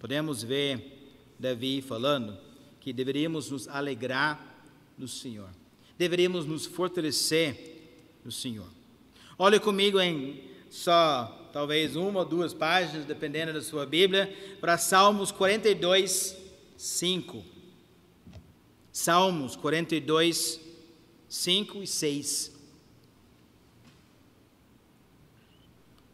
podemos 0.00 0.42
ver 0.42 1.14
Davi 1.38 1.82
falando 1.82 2.38
que 2.80 2.92
deveríamos 2.92 3.50
nos 3.50 3.66
alegrar 3.66 4.64
no 4.96 5.08
Senhor, 5.08 5.50
deveríamos 5.98 6.46
nos 6.46 6.64
fortalecer 6.64 8.20
no 8.24 8.30
Senhor. 8.30 8.68
Olhe 9.38 9.60
comigo 9.60 10.00
em 10.00 10.42
só 10.70 11.50
talvez 11.52 11.94
uma 11.94 12.20
ou 12.20 12.24
duas 12.24 12.54
páginas, 12.54 13.04
dependendo 13.04 13.52
da 13.52 13.60
sua 13.60 13.84
Bíblia, 13.84 14.34
para 14.60 14.78
Salmos 14.78 15.30
42, 15.30 16.36
5. 16.76 17.44
Salmos 18.90 19.54
42, 19.54 20.58
5 21.28 21.82
e 21.82 21.86
6. 21.86 22.52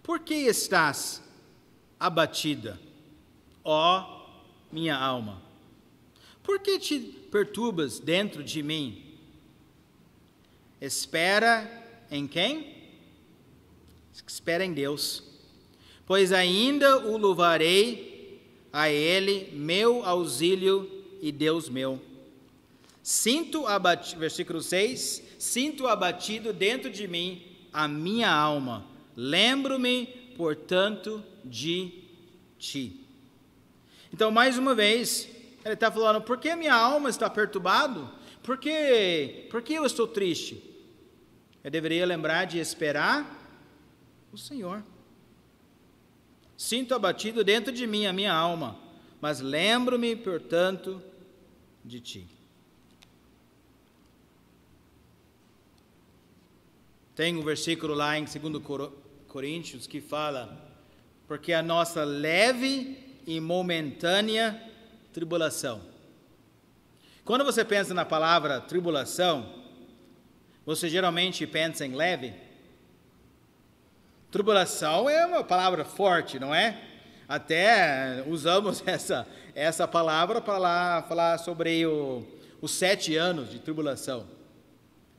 Por 0.02 0.18
que 0.18 0.34
estás 0.34 1.22
abatida, 2.00 2.80
ó 3.62 4.26
minha 4.72 4.96
alma? 4.96 5.40
Por 6.42 6.58
que 6.58 6.76
te 6.80 6.98
perturbas 7.30 8.00
dentro 8.00 8.42
de 8.42 8.64
mim? 8.64 9.16
Espera 10.80 11.70
em 12.10 12.26
quem? 12.26 12.81
Espera 14.12 14.64
em 14.64 14.72
Deus, 14.72 15.22
pois 16.06 16.32
ainda 16.32 16.98
o 17.06 17.16
louvarei 17.16 18.40
a 18.72 18.88
Ele, 18.88 19.50
meu 19.52 20.04
auxílio 20.04 20.90
e 21.20 21.30
Deus 21.30 21.68
meu. 21.68 22.00
Sinto 23.02 23.66
abatido, 23.66 24.20
versículo 24.20 24.62
6, 24.62 25.22
sinto 25.38 25.86
abatido 25.86 26.52
dentro 26.52 26.90
de 26.90 27.06
mim 27.08 27.42
a 27.72 27.88
minha 27.88 28.30
alma 28.30 28.92
Lembro-me, 29.16 30.06
portanto, 30.36 31.22
de 31.44 31.92
ti. 32.58 33.00
Então, 34.12 34.30
mais 34.30 34.56
uma 34.56 34.74
vez, 34.74 35.28
ele 35.64 35.74
está 35.74 35.90
falando: 35.90 36.22
por 36.22 36.38
que 36.38 36.54
minha 36.56 36.74
alma 36.74 37.10
está 37.10 37.28
perturbada? 37.28 38.10
Por 38.42 38.56
que, 38.56 39.46
por 39.50 39.62
que 39.62 39.74
eu 39.74 39.84
estou 39.84 40.06
triste? 40.06 40.62
Eu 41.62 41.70
deveria 41.70 42.04
lembrar 42.06 42.46
de 42.46 42.58
esperar 42.58 43.41
o 44.32 44.38
Senhor. 44.38 44.82
Sinto 46.56 46.94
abatido 46.94 47.44
dentro 47.44 47.72
de 47.72 47.86
mim 47.86 48.06
a 48.06 48.12
minha 48.12 48.32
alma, 48.32 48.78
mas 49.20 49.40
lembro-me, 49.40 50.16
portanto, 50.16 51.02
de 51.84 52.00
ti. 52.00 52.26
Tem 57.14 57.36
um 57.36 57.42
versículo 57.42 57.94
lá 57.94 58.18
em 58.18 58.24
2 58.24 58.62
Coríntios 59.28 59.86
que 59.86 60.00
fala: 60.00 60.72
porque 61.28 61.52
a 61.52 61.62
nossa 61.62 62.04
leve 62.04 63.20
e 63.26 63.38
momentânea 63.38 64.60
tribulação. 65.12 65.82
Quando 67.24 67.44
você 67.44 67.64
pensa 67.64 67.92
na 67.92 68.04
palavra 68.04 68.60
tribulação, 68.60 69.62
você 70.64 70.88
geralmente 70.88 71.46
pensa 71.46 71.84
em 71.84 71.94
leve? 71.94 72.34
Tribulação 74.32 75.10
é 75.10 75.26
uma 75.26 75.44
palavra 75.44 75.84
forte, 75.84 76.38
não 76.38 76.54
é? 76.54 76.80
Até 77.28 78.24
usamos 78.26 78.82
essa, 78.88 79.28
essa 79.54 79.86
palavra 79.86 80.40
para 80.40 80.56
lá 80.56 81.02
falar 81.02 81.36
sobre 81.36 81.84
o, 81.84 82.26
os 82.58 82.70
sete 82.70 83.14
anos 83.14 83.50
de 83.50 83.58
tribulação. 83.58 84.26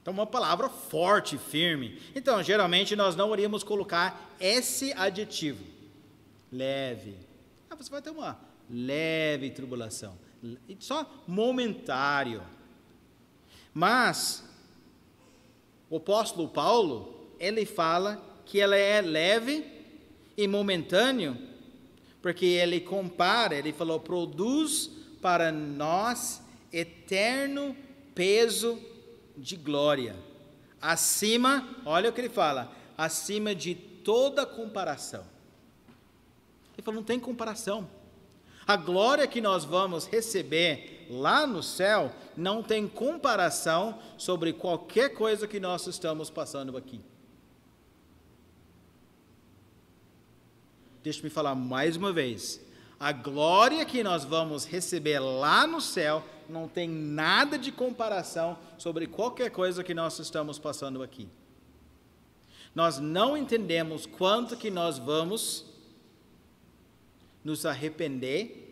Então, 0.01 0.12
uma 0.15 0.25
palavra 0.25 0.67
forte, 0.67 1.38
firme. 1.38 2.01
Então, 2.15 2.41
geralmente, 2.41 2.96
nós 2.96 3.15
não 3.15 3.32
iríamos 3.34 3.63
colocar 3.63 4.36
esse 4.39 4.91
adjetivo. 4.93 5.63
Leve. 6.51 7.15
Ah, 7.70 7.75
você 7.75 7.91
vai 7.91 8.01
ter 8.01 8.10
uma 8.10 8.39
leve 8.67 9.51
tribulação. 9.51 10.17
Só 10.79 11.08
momentário. 11.27 12.41
Mas, 13.72 14.43
o 15.88 15.98
apóstolo 15.98 16.50
Paulo, 16.50 17.29
ele 17.39 17.63
fala 17.63 18.33
que 18.46 18.60
ela 18.60 18.76
é 18.76 19.02
leve 19.02 19.65
e 20.38 20.48
momentâneo, 20.48 21.38
porque 22.22 22.46
ele 22.46 22.80
compara, 22.80 23.56
ele 23.56 23.74
falou, 23.74 24.00
produz 24.00 24.89
para 25.22 25.52
nós 25.52 26.41
eterno 26.72 27.76
peso 28.15 28.80
de 29.38 29.56
glória, 29.56 30.15
acima, 30.82 31.67
olha 31.86 32.10
o 32.10 32.13
que 32.13 32.22
ele 32.22 32.30
fala, 32.30 32.72
acima 32.98 33.56
de 33.56 33.76
toda 33.76 34.46
comparação. 34.46 35.26
Ele 36.74 36.84
falou, 36.84 37.00
não 37.00 37.06
tem 37.06 37.20
comparação. 37.20 37.88
A 38.65 38.78
glória 38.78 39.28
que 39.28 39.41
nós 39.41 39.65
vamos 39.65 40.06
receber 40.06 41.08
lá 41.10 41.46
no 41.46 41.62
céu 41.62 42.12
não 42.36 42.63
tem 42.63 42.88
comparação 42.88 44.00
sobre 44.17 44.54
qualquer 44.54 45.10
coisa 45.10 45.48
que 45.48 45.60
nós 45.60 45.86
estamos 45.88 46.30
passando 46.30 46.78
aqui. 46.78 47.02
Deixa-me 51.04 51.30
falar 51.30 51.54
mais 51.54 51.98
uma 51.98 52.13
vez. 52.13 52.62
A 52.98 53.12
glória 53.12 53.86
que 53.86 54.02
nós 54.02 54.24
vamos 54.24 54.66
receber 54.66 55.20
lá 55.20 55.68
no 55.68 55.82
céu 55.82 56.24
não 56.48 56.70
tem 56.70 56.88
nada 56.88 57.58
de 57.58 57.72
comparação 57.72 58.58
sobre 58.78 59.08
qualquer 59.08 59.52
coisa 59.52 59.84
que 59.84 59.94
nós 59.94 60.18
estamos 60.20 60.58
passando 60.58 61.04
aqui. 61.04 61.28
Nós 62.74 63.00
não 63.00 63.36
entendemos 63.36 64.06
quanto 64.06 64.56
que 64.56 64.72
nós 64.72 64.98
vamos 64.98 65.66
nos 67.44 67.66
arrepender 67.66 68.63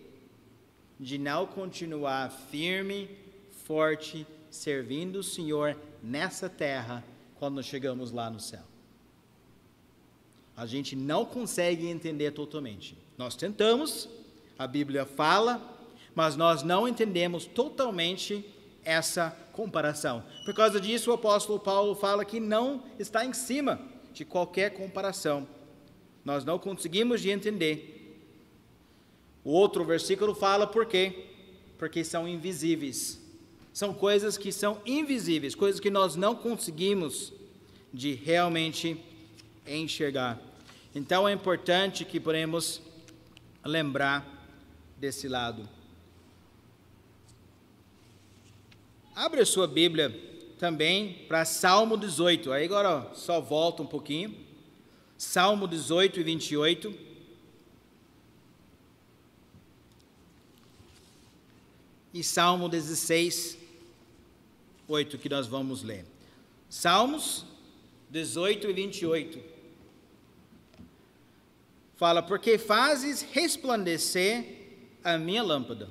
de 0.98 1.17
não 1.17 1.46
continuar 1.46 2.32
firme, 2.32 3.10
forte, 3.65 4.26
servindo 4.50 5.17
o 5.17 5.24
Senhor 5.24 5.76
nessa 6.02 6.50
terra 6.50 7.04
quando 7.38 7.62
chegamos 7.62 8.12
lá 8.12 8.30
no 8.30 8.39
céu. 8.39 8.70
A 10.62 10.67
gente 10.67 10.95
não 10.95 11.26
consegue 11.26 11.88
entender 11.88 12.30
totalmente. 12.34 12.95
Nós 13.17 13.36
tentamos, 13.36 14.08
a 14.60 14.67
Bíblia 14.67 15.08
fala, 15.08 15.60
mas 16.13 16.36
nós 16.36 16.62
não 16.62 16.88
entendemos 16.88 17.47
totalmente 17.47 18.45
essa 18.86 19.32
comparação. 19.54 20.24
Por 20.45 20.54
causa 20.54 20.80
disso, 20.80 21.10
o 21.10 21.15
apóstolo 21.15 21.60
Paulo 21.60 21.95
fala 21.95 22.24
que 22.24 22.39
não 22.39 22.84
está 23.00 23.26
em 23.26 23.34
cima 23.34 23.82
de 24.13 24.24
qualquer 24.24 24.69
comparação. 24.76 25.47
Nós 26.24 26.45
não 26.45 26.60
conseguimos 26.60 27.21
de 27.21 27.32
entender. 27.32 28.21
O 29.43 29.50
outro 29.50 29.84
versículo 29.84 30.36
fala 30.36 30.67
por 30.67 30.86
quê? 30.86 31.26
Porque 31.76 32.04
são 32.04 32.28
invisíveis. 32.28 33.19
São 33.74 33.95
coisas 33.95 34.38
que 34.38 34.52
são 34.52 34.80
invisíveis, 34.86 35.56
coisas 35.56 35.80
que 35.80 35.89
nós 35.89 36.15
não 36.15 36.36
conseguimos 36.36 37.34
de 37.91 38.13
realmente 38.13 39.04
enxergar. 39.65 40.51
Então 40.93 41.27
é 41.27 41.32
importante 41.32 42.04
que 42.04 42.19
podemos 42.19 42.82
lembrar 43.63 44.27
desse 44.97 45.27
lado. 45.27 45.67
Abre 49.15 49.39
a 49.39 49.45
sua 49.45 49.67
Bíblia 49.67 50.10
também 50.60 51.25
para 51.30 51.45
Salmo 51.45 51.95
18. 51.95 52.51
Aí 52.51 52.65
agora 52.65 53.10
ó, 53.10 53.13
só 53.13 53.39
volta 53.39 53.82
um 53.82 53.88
pouquinho. 53.88 54.36
Salmo 55.17 55.65
18 55.65 56.19
e 56.19 56.23
28. 56.23 56.93
E 62.13 62.21
Salmo 62.21 62.67
16, 62.67 63.58
8, 64.89 65.17
que 65.17 65.30
nós 65.30 65.47
vamos 65.47 65.84
ler. 65.84 66.06
Salmos 66.69 67.45
18 68.10 68.69
e 68.69 68.73
28. 68.73 69.61
Fala, 72.02 72.24
porque 72.24 72.58
fazes 72.58 73.22
resplandecer 73.22 74.44
a 75.04 75.20
minha 75.20 75.44
lâmpada. 75.44 75.88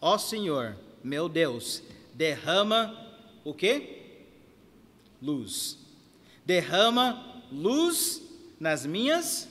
Ó 0.00 0.16
Senhor, 0.16 0.78
meu 1.04 1.28
Deus, 1.28 1.82
derrama 2.14 2.96
o 3.44 3.52
quê? 3.52 4.22
Luz. 5.20 5.76
Derrama 6.46 7.44
luz 7.52 8.22
nas 8.58 8.86
minhas 8.86 9.46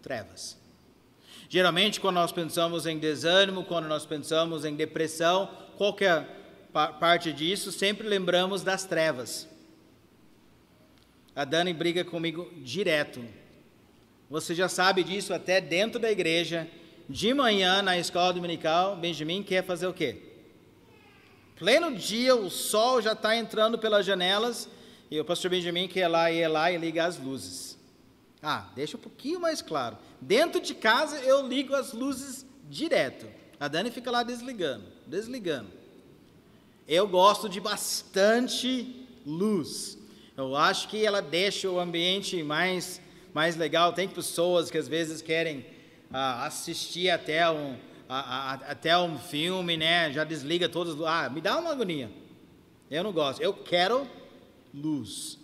trevas. 0.00 0.56
Geralmente, 1.48 2.00
quando 2.00 2.14
nós 2.14 2.30
pensamos 2.30 2.86
em 2.86 2.96
desânimo, 2.96 3.64
quando 3.64 3.88
nós 3.88 4.06
pensamos 4.06 4.64
em 4.64 4.76
depressão, 4.76 5.50
qualquer 5.76 6.70
parte 7.00 7.32
disso, 7.32 7.72
sempre 7.72 8.06
lembramos 8.06 8.62
das 8.62 8.84
trevas. 8.84 9.48
A 11.34 11.44
Dani 11.44 11.72
briga 11.72 12.04
comigo 12.04 12.48
direto. 12.62 13.42
Você 14.30 14.54
já 14.54 14.68
sabe 14.68 15.04
disso 15.04 15.32
até 15.32 15.60
dentro 15.60 16.00
da 16.00 16.10
igreja. 16.10 16.68
De 17.08 17.34
manhã, 17.34 17.82
na 17.82 17.98
escola 17.98 18.32
dominical, 18.32 18.96
Benjamin 18.96 19.42
quer 19.42 19.64
fazer 19.64 19.86
o 19.86 19.92
quê? 19.92 20.22
Pleno 21.56 21.94
dia, 21.94 22.34
o 22.34 22.50
sol 22.50 23.00
já 23.00 23.12
está 23.12 23.36
entrando 23.36 23.78
pelas 23.78 24.04
janelas 24.04 24.68
e 25.10 25.20
o 25.20 25.24
pastor 25.24 25.50
Benjamin 25.50 25.86
quer 25.86 26.08
lá 26.08 26.30
ir 26.30 26.48
lá 26.48 26.72
e 26.72 26.76
ligar 26.76 27.08
as 27.08 27.18
luzes. 27.18 27.78
Ah, 28.42 28.70
deixa 28.74 28.96
um 28.96 29.00
pouquinho 29.00 29.40
mais 29.40 29.62
claro. 29.62 29.96
Dentro 30.20 30.60
de 30.60 30.74
casa 30.74 31.20
eu 31.20 31.46
ligo 31.46 31.74
as 31.74 31.92
luzes 31.92 32.44
direto. 32.68 33.26
A 33.60 33.68
Dani 33.68 33.90
fica 33.90 34.10
lá 34.10 34.22
desligando, 34.22 34.84
desligando. 35.06 35.70
Eu 36.86 37.06
gosto 37.08 37.48
de 37.48 37.60
bastante 37.60 39.06
luz. 39.24 39.96
Eu 40.36 40.56
acho 40.56 40.88
que 40.88 41.04
ela 41.04 41.22
deixa 41.22 41.70
o 41.70 41.78
ambiente 41.78 42.42
mais, 42.42 43.00
mais 43.34 43.56
legal. 43.56 43.92
Tem 43.92 44.08
pessoas 44.08 44.70
que 44.70 44.78
às 44.78 44.86
vezes 44.86 45.20
querem 45.20 45.66
ah, 46.12 46.46
assistir 46.46 47.10
até 47.10 47.50
um, 47.50 47.76
até 48.08 48.96
um 48.96 49.18
filme, 49.18 49.76
né? 49.76 50.12
Já 50.12 50.22
desliga 50.22 50.68
todos. 50.68 51.04
Ah, 51.04 51.28
me 51.28 51.40
dá 51.40 51.58
uma 51.58 51.72
agonia. 51.72 52.10
Eu 52.88 53.02
não 53.02 53.12
gosto. 53.12 53.42
Eu 53.42 53.52
quero 53.52 54.08
luz. 54.72 55.38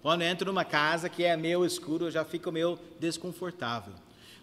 Quando 0.00 0.22
entro 0.22 0.46
numa 0.46 0.64
casa 0.64 1.08
que 1.08 1.22
é 1.22 1.36
meio 1.36 1.64
escuro, 1.64 2.06
eu 2.06 2.10
já 2.10 2.24
fico 2.24 2.50
meio 2.50 2.78
desconfortável. 2.98 3.92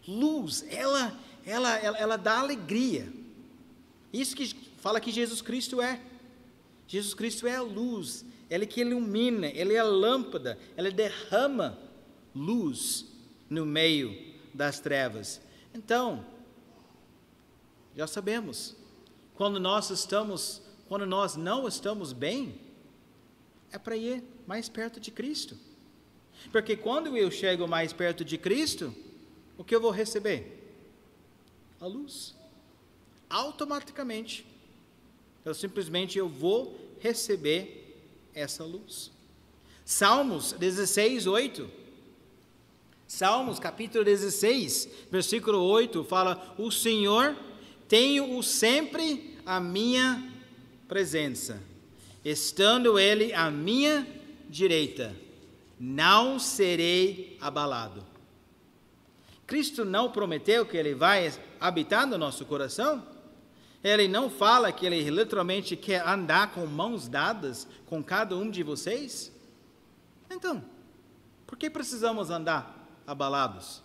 Luz, 0.07 0.63
ela, 0.69 1.17
ela, 1.45 1.75
ela, 1.79 1.97
ela 1.97 2.17
dá 2.17 2.39
alegria. 2.39 3.11
Isso 4.13 4.35
que 4.35 4.53
fala 4.77 4.99
que 4.99 5.11
Jesus 5.11 5.41
Cristo 5.41 5.81
é. 5.81 5.99
Jesus 6.87 7.15
Cristo 7.15 7.47
é 7.47 7.55
a 7.55 7.61
luz, 7.63 8.23
Ele 8.47 8.67
que 8.67 8.81
ilumina, 8.81 9.47
Ele 9.47 9.73
é 9.73 9.79
a 9.79 9.83
lâmpada, 9.83 10.59
Ele 10.77 10.91
derrama 10.91 11.79
luz 12.35 13.05
no 13.49 13.65
meio 13.65 14.33
das 14.53 14.79
trevas. 14.79 15.41
Então, 15.73 16.25
já 17.95 18.05
sabemos, 18.05 18.75
quando 19.35 19.59
nós 19.59 19.89
estamos, 19.89 20.61
quando 20.87 21.05
nós 21.05 21.35
não 21.35 21.67
estamos 21.67 22.11
bem, 22.11 22.59
é 23.71 23.77
para 23.77 23.95
ir 23.95 24.23
mais 24.45 24.67
perto 24.67 24.99
de 24.99 25.11
Cristo. 25.11 25.57
Porque 26.51 26.75
quando 26.75 27.15
eu 27.17 27.31
chego 27.31 27.67
mais 27.67 27.93
perto 27.93 28.23
de 28.25 28.37
Cristo, 28.37 28.93
o 29.57 29.63
que 29.63 29.75
eu 29.75 29.81
vou 29.81 29.91
receber? 29.91 30.61
A 31.79 31.85
luz. 31.85 32.35
Automaticamente. 33.29 34.45
Eu 35.43 35.53
simplesmente 35.53 36.17
eu 36.17 36.27
vou 36.27 36.77
receber 36.99 38.03
essa 38.33 38.63
luz. 38.63 39.11
Salmos 39.83 40.53
16, 40.53 41.27
8. 41.27 41.84
Salmos 43.07 43.59
capítulo 43.59 44.03
16, 44.03 44.89
versículo 45.11 45.59
8 45.61 46.03
fala: 46.05 46.55
O 46.57 46.71
Senhor 46.71 47.35
tenho-o 47.87 48.41
sempre 48.41 49.37
à 49.45 49.59
minha 49.59 50.33
presença, 50.87 51.61
estando 52.23 52.97
ele 52.97 53.31
à 53.31 53.51
minha 53.51 54.07
direita, 54.49 55.15
não 55.79 56.39
serei 56.39 57.37
abalado. 57.39 58.03
Cristo 59.45 59.85
não 59.85 60.11
prometeu 60.11 60.65
que 60.65 60.75
ele 60.75 60.95
vai 60.95 61.31
habitar 61.59 62.07
no 62.07 62.17
nosso 62.17 62.43
coração? 62.45 63.05
Ele 63.83 64.07
não 64.07 64.31
fala 64.31 64.71
que 64.71 64.83
ele 64.83 65.07
literalmente 65.11 65.75
quer 65.75 66.01
andar 66.07 66.51
com 66.53 66.65
mãos 66.65 67.07
dadas 67.07 67.67
com 67.85 68.03
cada 68.03 68.35
um 68.35 68.49
de 68.49 68.63
vocês? 68.63 69.31
Então, 70.27 70.65
por 71.45 71.55
que 71.55 71.69
precisamos 71.69 72.31
andar 72.31 72.74
abalados? 73.05 73.81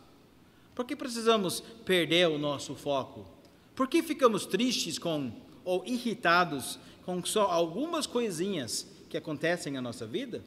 Por 0.74 0.84
que 0.84 0.96
precisamos 0.96 1.60
perder 1.84 2.28
o 2.28 2.38
nosso 2.38 2.74
foco? 2.74 3.26
Por 3.74 3.88
que 3.88 4.02
ficamos 4.02 4.46
tristes 4.46 4.98
com 4.98 5.32
ou 5.64 5.84
irritados 5.84 6.78
com 7.04 7.24
só 7.24 7.50
algumas 7.50 8.06
coisinhas 8.06 8.86
que 9.08 9.16
acontecem 9.16 9.72
na 9.72 9.82
nossa 9.82 10.06
vida? 10.06 10.42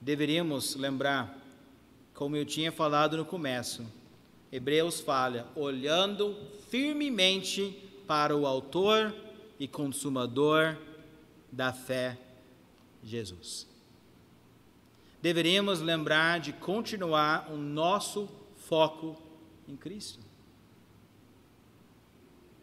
Deveríamos 0.00 0.74
lembrar, 0.74 1.38
como 2.12 2.36
eu 2.36 2.44
tinha 2.44 2.72
falado 2.72 3.16
no 3.16 3.24
começo, 3.24 3.86
Hebreus 4.50 5.00
fala, 5.00 5.50
olhando 5.56 6.36
firmemente 6.68 7.90
para 8.06 8.36
o 8.36 8.46
Autor 8.46 9.14
e 9.58 9.66
Consumador 9.66 10.76
da 11.50 11.72
fé, 11.72 12.18
Jesus. 13.02 13.71
Deveríamos 15.22 15.80
lembrar 15.80 16.40
de 16.40 16.52
continuar 16.52 17.48
o 17.52 17.56
nosso 17.56 18.28
foco 18.56 19.16
em 19.68 19.76
Cristo. 19.76 20.18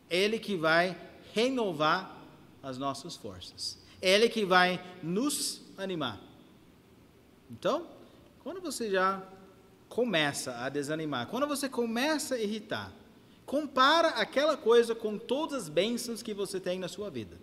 Ele 0.10 0.38
que 0.38 0.58
vai 0.58 0.98
renovar 1.34 2.18
as 2.62 2.78
nossas 2.78 3.16
forças. 3.16 3.80
Ele 4.02 4.28
que 4.28 4.44
vai 4.44 4.84
nos 5.02 5.62
animar. 5.78 6.20
Então, 7.50 7.88
quando 8.44 8.60
você 8.60 8.92
já 8.92 9.24
começa 9.88 10.58
a 10.58 10.68
desanimar, 10.68 11.28
quando 11.28 11.48
você 11.48 11.70
começa 11.70 12.36
a 12.36 12.40
irritar, 12.40 12.92
compara 13.46 14.10
aquela 14.10 14.58
coisa 14.58 14.94
com 14.94 15.18
todas 15.18 15.64
as 15.64 15.70
bênçãos 15.70 16.22
que 16.22 16.34
você 16.34 16.60
tem 16.60 16.78
na 16.78 16.88
sua 16.88 17.10
vida. 17.10 17.38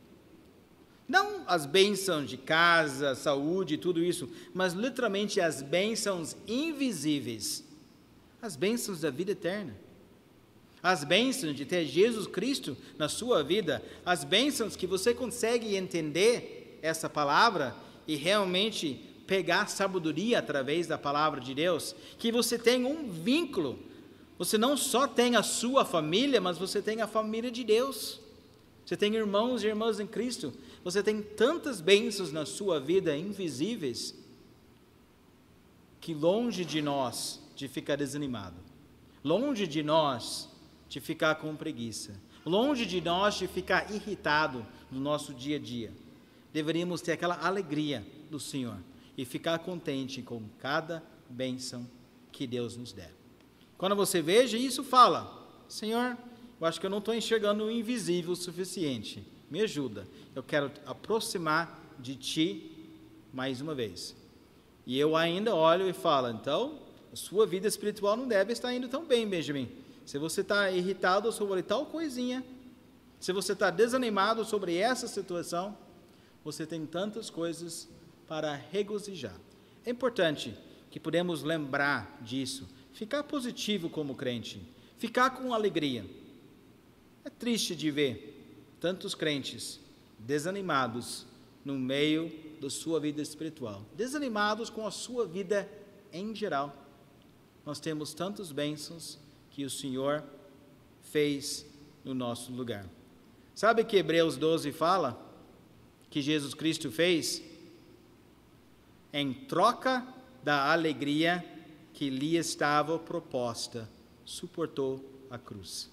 Não 1.09 1.45
as 1.47 1.67
bênçãos 1.67 2.29
de 2.29 2.37
casa, 2.37 3.15
saúde, 3.15 3.77
tudo 3.77 4.03
isso, 4.03 4.29
mas 4.53 4.73
literalmente 4.73 5.41
as 5.41 5.63
bênçãos 5.63 6.37
invisíveis, 6.49 7.65
as 8.43 8.57
bênçãos 8.57 9.01
da 9.01 9.11
vida 9.11 9.33
eterna. 9.33 9.77
As 10.83 11.03
bênçãos 11.03 11.57
de 11.57 11.65
ter 11.65 11.85
Jesus 11.85 12.27
Cristo 12.27 12.77
na 12.97 13.09
sua 13.09 13.43
vida, 13.43 13.83
as 14.05 14.23
bênçãos 14.23 14.77
que 14.77 14.87
você 14.87 15.13
consegue 15.13 15.75
entender 15.75 16.79
essa 16.83 17.09
palavra 17.09 17.75
e 18.07 18.15
realmente 18.15 19.01
pegar 19.27 19.67
sabedoria 19.69 20.39
através 20.39 20.87
da 20.87 20.97
palavra 20.97 21.41
de 21.41 21.55
Deus, 21.55 21.95
que 22.19 22.31
você 22.31 22.59
tem 22.59 22.85
um 22.85 23.11
vínculo. 23.11 23.79
Você 24.39 24.57
não 24.57 24.77
só 24.77 25.09
tem 25.09 25.35
a 25.35 25.43
sua 25.43 25.85
família, 25.85 26.41
mas 26.41 26.59
você 26.59 26.81
tem 26.81 27.01
a 27.01 27.09
família 27.09 27.51
de 27.51 27.65
Deus. 27.65 28.21
Você 28.85 28.97
tem 28.97 29.15
irmãos 29.15 29.65
e 29.65 29.67
irmãs 29.67 29.99
em 29.99 30.07
Cristo. 30.07 30.53
Você 30.87 31.03
tem 31.03 31.21
tantas 31.21 31.81
bênçãos 31.81 32.31
na 32.31 32.47
sua 32.47 32.79
vida 32.79 33.17
invisíveis 33.17 34.15
que 36.01 36.15
longe 36.15 36.65
de 36.65 36.81
nós 36.81 37.43
de 37.57 37.67
ficar 37.67 37.97
desanimado, 37.97 38.55
longe 39.25 39.67
de 39.67 39.83
nós 39.83 40.49
de 40.89 41.01
ficar 41.01 41.35
com 41.35 41.57
preguiça, 41.57 42.15
longe 42.45 42.87
de 42.87 43.01
nós 43.01 43.35
de 43.35 43.49
ficar 43.49 43.93
irritado 43.93 44.65
no 44.89 45.01
nosso 45.01 45.35
dia 45.35 45.57
a 45.57 45.59
dia, 45.59 45.93
deveríamos 46.53 47.01
ter 47.01 47.11
aquela 47.11 47.45
alegria 47.45 48.07
do 48.31 48.39
Senhor 48.39 48.79
e 49.19 49.25
ficar 49.25 49.59
contente 49.59 50.23
com 50.23 50.41
cada 50.61 51.03
bênção 51.29 51.85
que 52.31 52.47
Deus 52.47 52.77
nos 52.77 52.93
der. 52.93 53.13
Quando 53.77 53.97
você 53.97 54.23
veja 54.23 54.57
isso, 54.57 54.85
fala: 54.85 55.49
Senhor, 55.69 56.17
eu 56.61 56.65
acho 56.65 56.79
que 56.79 56.87
eu 56.87 56.91
não 56.91 56.99
estou 56.99 57.13
enxergando 57.13 57.65
o 57.65 57.71
invisível 57.73 58.35
o 58.35 58.37
suficiente. 58.37 59.35
Me 59.51 59.63
ajuda. 59.63 60.07
Eu 60.35 60.43
quero 60.43 60.71
aproximar 60.85 61.81
de 61.99 62.17
Ti 62.17 62.71
mais 63.33 63.61
uma 63.61 63.75
vez. 63.75 64.15
E 64.87 64.99
eu 64.99 65.17
ainda 65.17 65.55
olho 65.55 65.89
e 65.89 65.93
falo: 65.93 66.29
então, 66.29 66.79
a 67.13 67.17
sua 67.17 67.47
vida 67.47 67.67
espiritual 67.67 68.17
não 68.17 68.27
deve 68.27 68.53
estar 68.53 68.73
indo 68.75 68.89
tão 68.89 69.05
bem, 69.05 69.29
Benjamin. 69.29 69.69
Se 70.05 70.19
você 70.19 70.41
está 70.41 70.71
irritado 70.71 71.33
sobre 71.33 71.63
tal 71.63 71.87
coisinha, 71.87 72.45
se 73.19 73.33
você 73.33 73.53
está 73.53 73.71
desanimado 73.71 74.45
sobre 74.45 74.77
essa 74.77 75.09
situação, 75.09 75.77
você 76.45 76.65
tem 76.65 76.87
tantas 76.87 77.29
coisas 77.29 77.89
para 78.29 78.55
regozijar. 78.55 79.35
É 79.85 79.91
importante 79.91 80.57
que 80.91 81.01
podemos 81.01 81.43
lembrar 81.43 82.19
disso, 82.23 82.69
ficar 82.93 83.25
positivo 83.25 83.89
como 83.91 84.15
crente, 84.15 84.63
ficar 84.97 85.31
com 85.31 85.53
alegria. 85.53 86.05
É 87.25 87.31
triste 87.31 87.75
de 87.75 87.91
ver 87.91 88.36
tantos 88.81 89.15
crentes 89.15 89.81
desanimados 90.19 91.27
no 91.65 91.79
meio 91.79 92.33
da 92.61 92.71
sua 92.71 93.01
vida 93.01 93.21
espiritual, 93.21 93.85
desanimados 93.95 94.71
com 94.71 94.87
a 94.87 94.91
sua 94.91 95.27
vida 95.27 95.69
em 96.13 96.35
geral. 96.35 96.75
Nós 97.65 97.81
temos 97.81 98.15
tantos 98.15 98.53
bênçãos 98.53 99.19
que 99.51 99.65
o 99.65 99.71
Senhor 99.71 100.23
fez 101.03 101.67
no 102.05 102.15
nosso 102.15 102.53
lugar. 102.53 102.87
Sabe 103.55 103.85
que 103.85 103.97
Hebreus 103.97 104.37
12 104.37 104.73
fala 104.73 105.21
que 106.09 106.23
Jesus 106.23 106.55
Cristo 106.55 106.91
fez? 106.91 107.43
em 109.17 109.33
troca 109.33 110.07
da 110.45 110.71
alegria 110.71 111.43
que 111.95 112.11
lhe 112.11 112.37
estava 112.37 112.99
proposta, 112.99 113.89
suportou 114.27 115.03
a 115.31 115.39
cruz. 115.39 115.91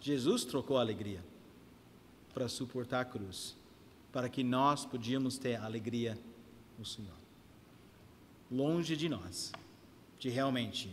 Jesus 0.00 0.44
trocou 0.44 0.78
a 0.78 0.80
alegria 0.80 1.22
para 2.32 2.48
suportar 2.48 3.00
a 3.00 3.04
cruz, 3.04 3.56
para 4.12 4.28
que 4.28 4.42
nós 4.42 4.84
podíamos 4.84 5.36
ter 5.36 5.56
alegria 5.56 6.18
no 6.78 6.84
Senhor. 6.84 7.16
Longe 8.50 8.96
de 8.96 9.08
nós, 9.08 9.52
de 10.18 10.28
realmente 10.28 10.90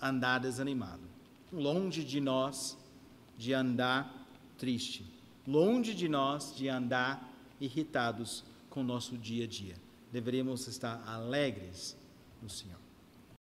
andar 0.00 0.38
desanimado, 0.38 1.02
longe 1.52 2.04
de 2.04 2.20
nós 2.20 2.76
de 3.36 3.54
andar 3.54 4.26
triste, 4.58 5.04
longe 5.46 5.94
de 5.94 6.08
nós 6.08 6.54
de 6.54 6.68
andar 6.68 7.28
irritados 7.60 8.44
com 8.68 8.80
o 8.80 8.84
nosso 8.84 9.16
dia 9.16 9.44
a 9.44 9.48
dia. 9.48 9.76
Deveríamos 10.12 10.66
estar 10.68 11.02
alegres 11.06 11.96
no 12.42 12.50
Senhor. 12.50 12.79